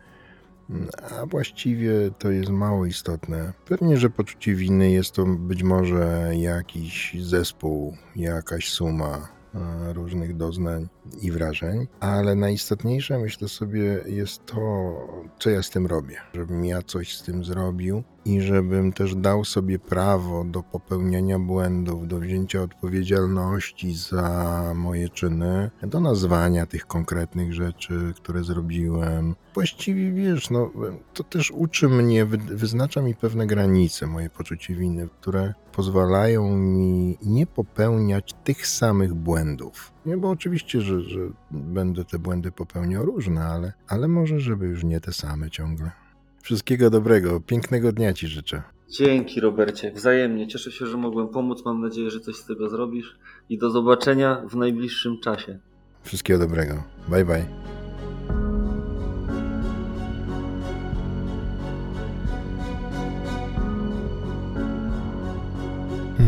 mm, 0.71 0.89
a 1.11 1.27
właściwie 1.27 1.93
to 2.19 2.31
jest 2.31 2.51
mało 2.51 2.87
istotne. 2.87 3.53
Pewnie, 3.65 3.97
że 3.97 4.11
poczucie 4.11 4.55
winy 4.55 4.91
jest 4.91 5.13
to 5.13 5.27
być 5.27 5.63
może 5.63 6.31
jakiś 6.37 7.17
zespół, 7.21 7.97
jakaś 8.17 8.69
suma 8.69 9.29
e, 9.55 9.93
różnych 9.93 10.37
doznań 10.37 10.89
i 11.23 11.33
wrażeń, 11.33 11.87
ale 12.01 12.35
najistotniejsze 12.35 13.19
myślę 13.19 13.49
sobie 13.49 14.01
jest 14.07 14.47
to, 14.47 14.95
co 15.39 15.51
ja 15.51 15.63
z 15.63 15.71
tym 15.71 15.87
robię. 15.87 16.17
Żebym 16.35 16.65
ja 16.65 16.83
coś 16.83 17.17
z 17.17 17.23
tym 17.23 17.45
zrobił 17.45 18.03
i 18.25 18.41
żebym 18.41 18.93
też 18.93 19.15
dał 19.15 19.45
sobie 19.45 19.79
prawo 19.79 20.45
do 20.45 20.63
popełniania 20.63 21.39
błędów, 21.39 22.09
do 22.09 22.19
wzięcia 22.19 22.63
odpowiedzialności 22.63 23.95
za 23.95 24.73
moje 24.75 25.09
czyny, 25.09 25.71
do 25.83 26.01
nazwania 26.01 26.67
tych 26.67 26.87
konkretnych 26.87 27.55
rzeczy, 27.55 28.13
które 28.17 28.45
zrobiłem. 28.45 29.35
Właściwie 29.55 30.13
wiesz, 30.13 30.51
no, 30.51 30.71
to 31.15 31.25
też 31.25 31.51
uczy 31.51 31.89
mnie, 31.89 32.25
wy- 32.25 32.39
wyznacza 32.39 33.03
mi 33.03 33.15
pewne 33.15 33.47
granice, 33.47 34.07
moje 34.07 34.31
poczucie 34.31 34.75
winy, 34.75 35.09
które 35.21 35.55
pozwalają 35.73 36.57
mi 36.59 37.19
nie 37.23 37.47
popełniać 37.47 38.35
tych 38.45 38.67
samych 38.67 39.15
błędów. 39.15 39.93
Nie, 40.07 40.17
bo 40.17 40.31
oczywiście, 40.31 40.81
że, 40.81 41.01
że 41.01 41.21
będę 41.51 42.05
te 42.05 42.19
błędy 42.19 42.53
popełniał 42.53 43.05
różne, 43.07 43.45
ale, 43.45 43.73
ale 43.89 44.09
może, 44.09 44.41
żeby 44.41 44.67
już 44.67 44.85
nie 44.85 45.01
te 45.01 45.13
same 45.13 45.51
ciągle. 45.51 45.91
Wszystkiego 46.43 46.91
dobrego, 46.91 47.41
pięknego 47.41 47.93
dnia 47.93 48.13
Ci 48.13 48.29
życzę. 48.29 48.63
Dzięki, 48.91 49.41
Robercie. 49.41 49.93
Wzajemnie. 49.93 50.49
Cieszę 50.49 50.73
się, 50.73 50.87
że 50.87 50.97
mogłem 50.97 51.29
pomóc. 51.29 51.65
Mam 51.65 51.81
nadzieję, 51.81 52.11
że 52.11 52.21
coś 52.21 52.37
z 52.37 52.47
tego 52.47 52.69
zrobisz. 52.69 53.17
I 53.49 53.59
do 53.59 53.71
zobaczenia 53.71 54.43
w 54.49 54.57
najbliższym 54.57 55.21
czasie. 55.21 55.59
Wszystkiego 56.03 56.39
dobrego. 56.39 56.83
Bye 57.09 57.25
bye. 57.25 57.45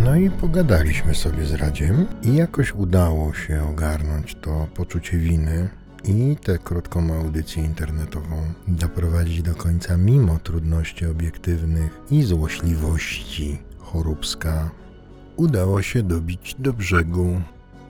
No 0.05 0.17
i 0.17 0.31
pogadaliśmy 0.31 1.15
sobie 1.15 1.45
z 1.45 1.55
Radziem 1.55 2.07
i 2.23 2.37
jakoś 2.37 2.75
udało 2.75 3.35
się 3.35 3.67
ogarnąć 3.71 4.35
to 4.35 4.67
poczucie 4.75 5.19
winy 5.19 5.69
i 6.05 6.37
tę 6.37 6.59
krótką 6.59 7.15
audycję 7.15 7.65
internetową 7.65 8.53
doprowadzić 8.69 9.43
do 9.43 9.55
końca 9.55 9.97
mimo 9.97 10.39
trudności 10.39 11.07
obiektywnych 11.07 12.01
i 12.11 12.23
złośliwości 12.23 13.59
choróbska. 13.79 14.71
Udało 15.37 15.83
się 15.83 16.03
dobić 16.03 16.57
do 16.59 16.73
brzegu 16.73 17.41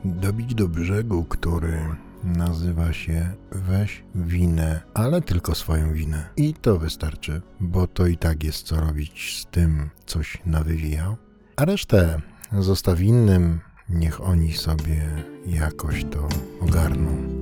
dobić 0.05 0.55
do 0.55 0.69
brzegu, 0.69 1.25
który 1.25 1.79
nazywa 2.25 2.93
się 2.93 3.33
Weź 3.53 4.03
winę, 4.15 4.81
ale 4.95 5.23
tylko 5.23 5.55
swoją 5.55 5.93
winę. 5.93 6.29
I 6.37 6.55
to 6.55 6.79
wystarczy, 6.79 7.43
bo 7.61 7.87
to 7.87 8.07
i 8.07 8.17
tak 8.17 8.45
jest 8.45 8.67
co 8.67 8.81
robić 8.81 9.41
z 9.41 9.47
tym, 9.47 9.91
coś 10.07 10.39
nawywijał. 10.47 11.17
A 11.57 11.65
resztę 11.65 12.21
zostaw 12.59 13.01
innym, 13.01 13.61
niech 13.89 14.21
oni 14.21 14.53
sobie 14.53 15.03
jakoś 15.47 16.05
to 16.05 16.29
ogarną. 16.61 17.34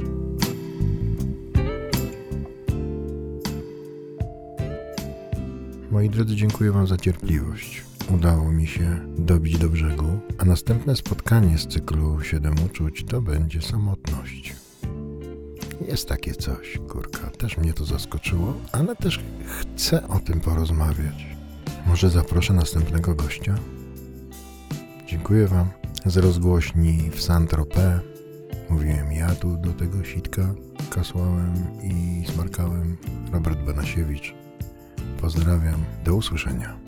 Moi 5.93 6.11
drodzy, 6.11 6.37
dziękuję 6.37 6.73
Wam 6.73 6.87
za 6.87 6.97
cierpliwość. 6.97 7.85
Udało 8.15 8.53
mi 8.53 8.67
się 8.67 9.01
dobić 9.19 9.59
do 9.59 9.69
brzegu, 9.69 10.21
a 10.39 10.45
następne 10.45 10.97
spotkanie 10.97 11.59
z 11.59 11.67
cyklu 11.67 12.21
7 12.21 12.55
uczuć 12.67 13.05
to 13.05 13.23
będzie 13.23 13.63
samotność. 13.63 14.55
Jest 15.89 16.09
takie 16.09 16.35
coś, 16.35 16.79
kurka, 16.89 17.31
też 17.31 17.59
mnie 17.59 17.73
to 17.73 17.85
zaskoczyło, 17.85 18.55
ale 18.73 18.97
też 18.97 19.21
chcę 19.47 20.09
o 20.09 20.19
tym 20.19 20.41
porozmawiać. 20.41 21.27
Może 21.87 22.11
zaproszę 22.11 22.53
następnego 22.53 23.15
gościa? 23.15 23.55
Dziękuję 25.07 25.47
Wam 25.47 25.69
z 26.07 26.17
rozgłośni 26.17 27.11
w 27.11 27.21
Saint-Tropez. 27.21 28.01
Mówiłem 28.71 29.13
ja 29.13 29.35
tu 29.35 29.57
do 29.57 29.73
tego 29.73 30.05
sitka, 30.05 30.55
kasłałem 30.91 31.55
i 31.83 32.25
smarkałem. 32.33 32.97
Robert 33.33 33.59
Banasiewicz. 33.59 34.42
Pozdrawiam, 35.23 35.85
do 36.05 36.15
usłyszenia. 36.15 36.82